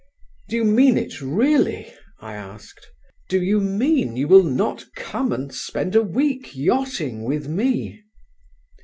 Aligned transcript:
"Do 0.49 0.55
you 0.55 0.65
mean 0.65 0.97
it 0.97 1.21
really?" 1.21 1.93
I 2.19 2.33
asked. 2.33 2.87
"Do 3.29 3.39
you 3.39 3.59
mean 3.61 4.17
you 4.17 4.27
will 4.27 4.41
not 4.41 4.83
come 4.95 5.31
and 5.31 5.53
spend 5.53 5.95
a 5.95 6.01
week 6.01 6.55
yachting 6.55 7.23
with 7.23 7.47
me?" 7.47 8.01